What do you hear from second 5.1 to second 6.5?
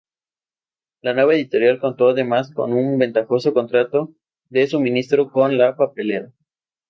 con la Papelera.